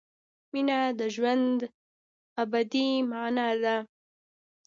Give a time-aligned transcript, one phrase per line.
[0.51, 1.59] مینه د ژوند
[2.41, 3.75] ابدي مانا ده.